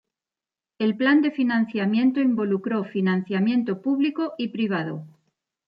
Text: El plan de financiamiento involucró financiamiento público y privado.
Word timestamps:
El 0.79 0.97
plan 0.97 1.21
de 1.21 1.29
financiamiento 1.29 2.21
involucró 2.21 2.83
financiamiento 2.85 3.83
público 3.83 4.33
y 4.35 4.47
privado. 4.47 5.05